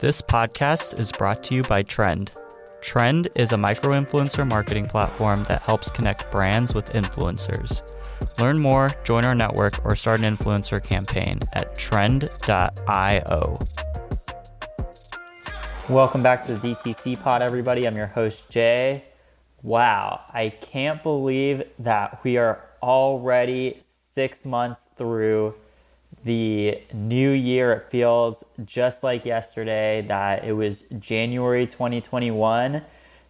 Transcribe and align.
This 0.00 0.22
podcast 0.22 0.98
is 0.98 1.12
brought 1.12 1.42
to 1.42 1.54
you 1.54 1.62
by 1.62 1.82
Trend. 1.82 2.32
Trend 2.80 3.28
is 3.36 3.52
a 3.52 3.58
micro 3.58 3.90
influencer 3.90 4.48
marketing 4.48 4.86
platform 4.86 5.44
that 5.44 5.60
helps 5.60 5.90
connect 5.90 6.32
brands 6.32 6.74
with 6.74 6.94
influencers. 6.94 7.82
Learn 8.38 8.58
more, 8.58 8.88
join 9.04 9.26
our 9.26 9.34
network, 9.34 9.84
or 9.84 9.94
start 9.94 10.24
an 10.24 10.38
influencer 10.38 10.82
campaign 10.82 11.40
at 11.52 11.74
trend.io. 11.74 13.58
Welcome 15.90 16.22
back 16.22 16.46
to 16.46 16.54
the 16.54 16.68
DTC 16.74 17.22
pod, 17.22 17.42
everybody. 17.42 17.84
I'm 17.84 17.94
your 17.94 18.06
host, 18.06 18.48
Jay. 18.48 19.04
Wow, 19.62 20.22
I 20.32 20.48
can't 20.48 21.02
believe 21.02 21.64
that 21.78 22.24
we 22.24 22.38
are 22.38 22.64
already 22.82 23.76
six 23.82 24.46
months 24.46 24.86
through 24.96 25.56
the 26.24 26.82
new 26.92 27.30
year. 27.30 27.72
It 27.72 27.90
feels 27.90 28.44
just 28.64 29.02
like 29.02 29.24
yesterday 29.24 30.04
that 30.08 30.44
it 30.44 30.52
was 30.52 30.82
January 30.98 31.66
2021. 31.66 32.82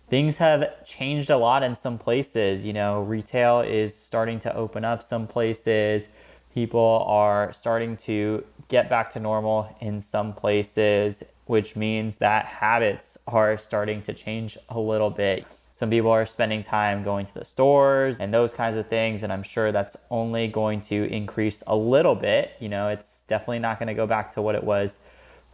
Things 0.09 0.37
have 0.39 0.85
changed 0.85 1.31
a 1.31 1.37
lot 1.37 1.62
in 1.62 1.75
some 1.75 1.98
places. 1.98 2.65
You 2.65 2.73
know, 2.73 3.03
retail 3.03 3.61
is 3.61 3.95
starting 3.95 4.41
to 4.41 4.55
open 4.55 4.84
up 4.84 5.03
some 5.03 5.27
places. 5.27 6.09
People 6.53 7.05
are 7.07 7.53
starting 7.53 7.97
to 7.98 8.45
get 8.69 8.91
back 8.91 9.12
to 9.12 9.20
normal 9.20 9.77
in 9.81 10.01
some 10.01 10.33
places, 10.33 11.23
which 11.47 11.77
means 11.77 12.17
that 12.17 12.45
habits 12.45 13.19
are 13.29 13.57
starting 13.57 14.03
to 14.03 14.15
change 14.15 14.59
a 14.69 14.81
little 14.81 15.11
bit. 15.11 15.47
Some 15.80 15.89
people 15.89 16.11
are 16.11 16.27
spending 16.27 16.61
time 16.61 17.02
going 17.02 17.25
to 17.25 17.33
the 17.33 17.43
stores 17.43 18.20
and 18.20 18.34
those 18.34 18.52
kinds 18.52 18.77
of 18.77 18.87
things. 18.89 19.23
And 19.23 19.33
I'm 19.33 19.43
sure 19.43 19.73
that's 19.73 19.97
only 20.11 20.47
going 20.47 20.83
to 20.83 21.05
increase 21.11 21.62
a 21.66 21.75
little 21.75 22.15
bit. 22.15 22.53
You 22.61 22.69
know, 22.69 22.89
it's 22.89 23.23
definitely 23.29 23.61
not 23.61 23.79
going 23.79 23.87
to 23.87 23.95
go 23.95 24.06
back 24.06 24.30
to 24.33 24.43
what 24.43 24.55
it 24.55 24.62
was 24.62 24.98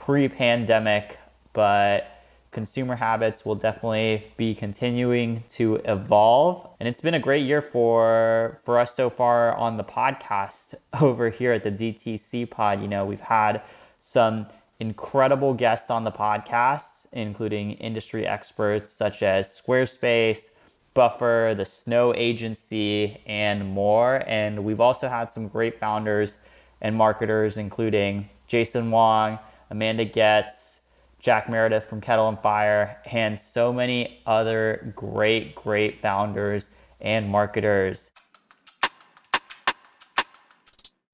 pre 0.00 0.28
pandemic, 0.28 1.20
but 1.52 2.08
consumer 2.50 2.96
habits 2.96 3.44
will 3.44 3.54
definitely 3.54 4.26
be 4.36 4.52
continuing 4.52 5.44
to 5.50 5.76
evolve 5.84 6.66
and 6.80 6.88
it's 6.88 7.02
been 7.02 7.12
a 7.12 7.20
great 7.20 7.42
year 7.42 7.60
for 7.60 8.58
for 8.64 8.78
us 8.78 8.96
so 8.96 9.10
far 9.10 9.54
on 9.56 9.76
the 9.76 9.84
podcast 9.84 10.74
over 11.02 11.28
here 11.28 11.52
at 11.52 11.62
the 11.62 11.70
DTC 11.70 12.48
pod 12.48 12.80
you 12.80 12.88
know 12.88 13.04
we've 13.04 13.20
had 13.20 13.60
some 13.98 14.46
incredible 14.78 15.54
guests 15.54 15.90
on 15.90 16.04
the 16.04 16.12
podcast 16.12 16.96
including 17.16 17.72
industry 17.72 18.26
experts 18.26 18.92
such 18.92 19.22
as 19.22 19.48
Squarespace, 19.48 20.50
Buffer, 20.94 21.54
the 21.56 21.64
Snow 21.64 22.14
Agency, 22.14 23.20
and 23.26 23.66
more. 23.66 24.22
And 24.26 24.64
we've 24.64 24.80
also 24.80 25.08
had 25.08 25.32
some 25.32 25.48
great 25.48 25.80
founders 25.80 26.36
and 26.80 26.94
marketers, 26.94 27.56
including 27.56 28.28
Jason 28.46 28.90
Wong, 28.90 29.38
Amanda 29.70 30.04
Goetz, 30.04 30.80
Jack 31.18 31.48
Meredith 31.48 31.84
from 31.84 32.00
Kettle 32.00 32.28
and 32.28 32.38
Fire, 32.38 32.98
and 33.10 33.38
so 33.38 33.72
many 33.72 34.20
other 34.26 34.92
great, 34.94 35.54
great 35.54 36.00
founders 36.00 36.70
and 37.00 37.28
marketers. 37.28 38.10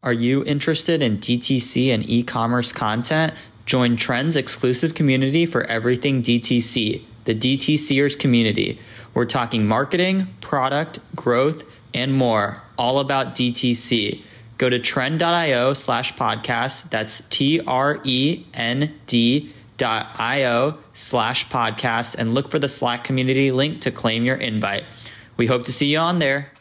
Are 0.02 0.12
you 0.12 0.44
interested 0.44 1.00
in 1.00 1.18
DTC 1.18 1.94
and 1.94 2.08
e 2.10 2.24
commerce 2.24 2.72
content? 2.72 3.34
Join 3.66 3.96
Trend's 3.96 4.36
exclusive 4.36 4.94
community 4.94 5.46
for 5.46 5.62
everything 5.64 6.22
DTC, 6.22 7.02
the 7.24 7.34
DTCers 7.34 8.18
community. 8.18 8.78
We're 9.14 9.24
talking 9.24 9.66
marketing, 9.66 10.28
product, 10.41 10.98
growth, 11.14 11.64
and 11.94 12.12
more, 12.12 12.62
all 12.78 12.98
about 12.98 13.34
DTC. 13.34 14.22
Go 14.58 14.68
to 14.68 14.78
trend.io 14.78 15.74
slash 15.74 16.14
podcast. 16.14 16.90
That's 16.90 17.22
T 17.30 17.60
R 17.66 18.00
E 18.05 18.44
N 18.55 18.94
D 19.06 19.52
dot 19.77 20.14
io 20.20 20.78
slash 20.92 21.48
podcast 21.48 22.14
and 22.16 22.34
look 22.34 22.50
for 22.50 22.58
the 22.58 22.68
Slack 22.68 23.05
community 23.05 23.50
link 23.50 23.80
to 23.80 23.90
claim 23.90 24.24
your 24.24 24.36
invite. 24.36 24.84
We 25.36 25.46
hope 25.46 25.64
to 25.64 25.72
see 25.72 25.86
you 25.86 25.98
on 25.98 26.18
there. 26.18 26.52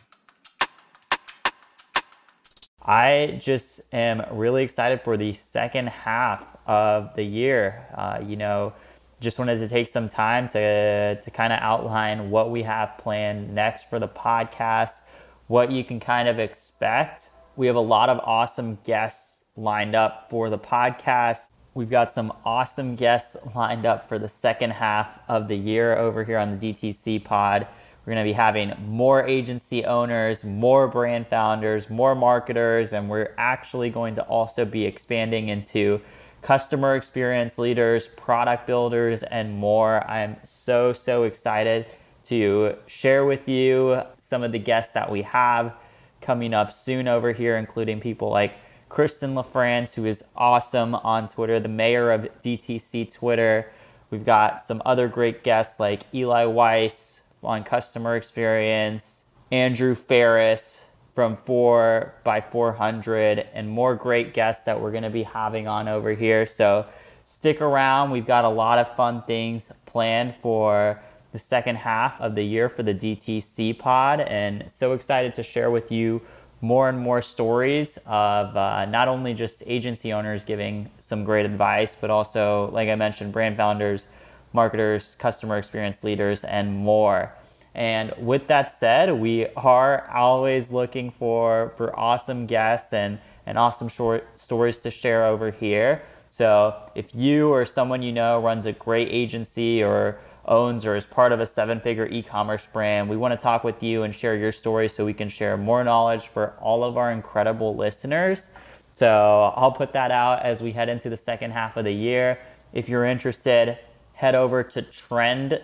I 2.84 3.40
just 3.40 3.82
am 3.94 4.24
really 4.32 4.64
excited 4.64 5.02
for 5.02 5.16
the 5.18 5.34
second 5.34 5.90
half 5.90 6.58
of 6.66 7.16
the 7.16 7.24
year. 7.24 7.86
Uh, 7.94 8.22
you 8.26 8.36
know, 8.36 8.74
just 9.20 9.38
wanted 9.38 9.60
to 9.60 9.68
take 9.70 9.88
some 9.88 10.10
time 10.10 10.50
to, 10.50 11.22
to 11.22 11.32
kind 11.32 11.54
of 11.54 11.60
outline 11.62 12.32
what 12.32 12.50
we 12.50 12.64
have 12.64 12.98
planned 12.98 13.54
next 13.54 13.90
for 13.90 14.00
the 14.00 14.08
podcast, 14.08 15.02
what 15.48 15.72
you 15.72 15.84
can 15.84 16.00
kind 16.00 16.28
of 16.28 16.40
expect. 16.40 17.30
We 17.56 17.68
have 17.68 17.76
a 17.76 17.82
lot 17.82 18.10
of 18.10 18.20
awesome 18.24 18.80
guests 18.84 19.44
lined 19.56 19.94
up 19.94 20.30
for 20.32 20.50
the 20.50 20.58
podcast. 20.58 21.50
We've 21.76 21.90
got 21.90 22.12
some 22.12 22.34
awesome 22.44 22.96
guests 22.96 23.38
lined 23.56 23.86
up 23.86 24.10
for 24.10 24.18
the 24.18 24.28
second 24.28 24.72
half 24.72 25.20
of 25.28 25.48
the 25.48 25.56
year 25.56 25.96
over 25.96 26.24
here 26.24 26.40
on 26.40 26.58
the 26.58 26.74
DTC 26.74 27.24
pod. 27.24 27.68
We're 28.06 28.14
going 28.14 28.26
to 28.26 28.30
be 28.30 28.34
having 28.34 28.74
more 28.88 29.26
agency 29.28 29.86
owners, 29.86 30.44
more 30.44 30.88
brand 30.88 31.28
founders, 31.28 31.90
more 31.90 32.16
marketers, 32.16 32.94
and 32.94 33.10
we're 33.10 33.34
actually 33.38 33.92
going 33.92 34.16
to 34.16 34.24
also 34.24 34.66
be 34.66 34.86
expanding 34.86 35.50
into 35.50 36.02
customer 36.42 36.96
experience 36.96 37.60
leaders, 37.60 38.08
product 38.08 38.66
builders, 38.66 39.22
and 39.22 39.56
more. 39.56 40.04
I'm 40.10 40.38
so, 40.44 40.94
so 40.94 41.24
excited 41.24 41.86
to 42.26 42.76
share 42.88 43.24
with 43.24 43.48
you 43.48 44.02
some 44.18 44.42
of 44.42 44.52
the 44.52 44.60
guests 44.60 44.94
that 44.94 45.12
we 45.12 45.22
have 45.22 45.76
coming 46.22 46.56
up 46.56 46.74
soon 46.74 47.08
over 47.08 47.32
here, 47.32 47.58
including 47.58 48.00
people 48.00 48.30
like 48.30 48.56
Kristen 48.90 49.36
LaFrance, 49.36 49.94
who 49.94 50.06
is 50.06 50.24
awesome 50.36 50.96
on 50.96 51.28
Twitter, 51.28 51.60
the 51.60 51.70
mayor 51.70 52.12
of 52.12 52.28
DTC 52.42 53.14
Twitter. 53.14 53.72
We've 54.10 54.26
got 54.26 54.62
some 54.62 54.82
other 54.86 55.08
great 55.08 55.44
guests 55.44 55.80
like 55.80 56.04
Eli 56.14 56.46
Weiss 56.46 57.21
on 57.44 57.64
customer 57.64 58.16
experience, 58.16 59.26
Andrew 59.52 59.96
Faris, 59.96 60.86
from 61.14 61.36
4 61.36 62.14
by 62.24 62.40
400 62.40 63.48
and 63.54 63.70
more 63.70 63.96
great 63.96 64.34
guests 64.34 64.64
that 64.64 64.80
we're 64.80 64.92
going 64.92 65.04
to 65.04 65.10
be 65.10 65.24
having 65.24 65.68
on 65.68 65.88
over 65.88 66.12
here. 66.12 66.46
So 66.46 66.86
stick 67.26 67.62
around. 67.62 68.12
We've 68.12 68.26
got 68.26 68.46
a 68.46 68.50
lot 68.50 68.80
of 68.80 68.96
fun 68.96 69.24
things 69.24 69.72
planned 69.86 70.36
for 70.36 71.02
the 71.32 71.40
second 71.40 71.78
half 71.78 72.20
of 72.22 72.36
the 72.36 72.44
year 72.44 72.70
for 72.70 72.84
the 72.84 72.94
DTC 72.94 73.78
pod 73.78 74.22
and 74.22 74.66
so 74.72 74.94
excited 74.94 75.36
to 75.36 75.44
share 75.44 75.72
with 75.72 75.92
you 75.92 76.22
more 76.62 76.90
and 76.90 77.00
more 77.00 77.22
stories 77.22 77.98
of 78.06 78.56
uh, 78.56 78.86
not 78.86 79.08
only 79.08 79.34
just 79.34 79.64
agency 79.66 80.14
owners 80.14 80.46
giving 80.46 80.90
some 81.00 81.24
great 81.24 81.46
advice, 81.46 81.96
but 82.00 82.10
also, 82.10 82.70
like 82.72 82.88
I 82.88 82.96
mentioned, 82.96 83.34
brand 83.34 83.58
founders, 83.58 84.06
marketers, 84.54 85.16
customer 85.20 85.58
experience 85.58 86.04
leaders, 86.04 86.44
and 86.44 86.76
more. 86.76 87.34
And 87.74 88.14
with 88.18 88.48
that 88.48 88.72
said, 88.72 89.14
we 89.14 89.48
are 89.56 90.10
always 90.14 90.72
looking 90.72 91.12
for, 91.12 91.74
for 91.78 91.98
awesome 91.98 92.46
guests 92.46 92.92
and, 92.92 93.20
and 93.46 93.58
awesome 93.58 93.88
short 93.88 94.28
stories 94.40 94.80
to 94.80 94.92
share 94.92 95.26
over 95.26 95.52
here. 95.52 96.02
So 96.30 96.76
if 96.96 97.14
you 97.16 97.50
or 97.50 97.66
someone 97.66 98.02
you 98.02 98.12
know 98.12 98.42
runs 98.42 98.66
a 98.66 98.74
great 98.74 99.08
agency 99.10 99.84
or 99.84 100.20
owns 100.46 100.86
or 100.86 100.96
is 100.96 101.06
part 101.06 101.32
of 101.32 101.40
a 101.40 101.46
seven 101.46 101.80
figure 101.80 102.08
e 102.08 102.22
commerce 102.22 102.66
brand, 102.66 103.10
we 103.10 103.16
want 103.16 103.34
to 103.34 103.38
talk 103.38 103.64
with 103.64 103.82
you 103.84 104.04
and 104.04 104.14
share 104.14 104.36
your 104.36 104.52
story 104.52 104.88
so 104.88 105.06
we 105.06 105.14
can 105.14 105.30
share 105.30 105.56
more 105.56 105.84
knowledge 105.84 106.28
for 106.28 106.54
all 106.60 106.84
of 106.84 106.98
our 106.98 107.12
incredible 107.12 107.76
listeners. 107.76 108.48
So 108.94 109.54
I'll 109.56 109.72
put 109.72 109.94
that 109.94 110.12
out 110.12 110.44
as 110.44 110.62
we 110.62 110.72
head 110.72 110.90
into 110.90 111.10
the 111.10 111.18
second 111.18 111.52
half 111.52 111.78
of 111.78 111.86
the 111.86 111.94
year. 111.94 112.40
If 112.74 112.90
you're 112.90 113.06
interested, 113.06 113.78
head 114.22 114.36
over 114.36 114.62
to 114.62 114.84
trend.io 114.84 115.58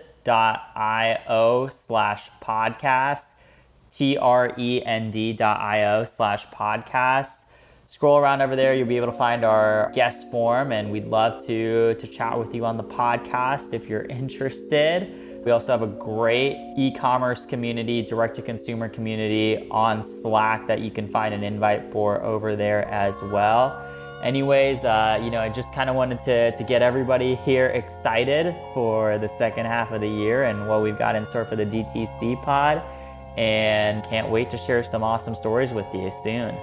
slash 1.70 2.28
podcast, 2.42 3.30
T-R-E-N-D.io 3.92 4.44
slash 6.04 6.48
podcast. 6.48 7.44
Scroll 7.86 8.18
around 8.18 8.42
over 8.42 8.56
there, 8.56 8.74
you'll 8.74 8.88
be 8.88 8.96
able 8.96 9.06
to 9.06 9.12
find 9.12 9.44
our 9.44 9.92
guest 9.94 10.28
form, 10.32 10.72
and 10.72 10.90
we'd 10.90 11.06
love 11.06 11.46
to, 11.46 11.94
to 11.94 12.06
chat 12.08 12.36
with 12.36 12.52
you 12.52 12.64
on 12.64 12.76
the 12.76 12.82
podcast 12.82 13.72
if 13.72 13.88
you're 13.88 14.06
interested. 14.10 15.44
We 15.44 15.52
also 15.52 15.70
have 15.70 15.82
a 15.82 15.86
great 15.86 16.74
e 16.76 16.92
commerce 16.92 17.46
community, 17.46 18.02
direct 18.02 18.34
to 18.36 18.42
consumer 18.42 18.88
community 18.88 19.68
on 19.70 20.02
Slack 20.02 20.66
that 20.66 20.80
you 20.80 20.90
can 20.90 21.06
find 21.06 21.32
an 21.32 21.44
invite 21.44 21.92
for 21.92 22.20
over 22.24 22.56
there 22.56 22.88
as 22.88 23.22
well 23.22 23.84
anyways, 24.22 24.84
uh, 24.84 25.20
you 25.22 25.30
know, 25.30 25.40
I 25.40 25.48
just 25.48 25.72
kind 25.72 25.88
of 25.90 25.96
wanted 25.96 26.20
to, 26.22 26.56
to 26.56 26.64
get 26.64 26.82
everybody 26.82 27.34
here 27.36 27.66
excited 27.66 28.54
for 28.74 29.18
the 29.18 29.28
second 29.28 29.66
half 29.66 29.92
of 29.92 30.00
the 30.00 30.08
year 30.08 30.44
and 30.44 30.68
what 30.68 30.82
we've 30.82 30.98
got 30.98 31.16
in 31.16 31.24
store 31.24 31.44
for 31.44 31.56
the 31.56 31.66
DTC 31.66 32.42
pod. 32.42 32.82
And 33.36 34.02
can't 34.04 34.28
wait 34.28 34.50
to 34.50 34.58
share 34.58 34.82
some 34.82 35.04
awesome 35.04 35.36
stories 35.36 35.72
with 35.72 35.86
you 35.94 36.10
soon. 36.24 36.56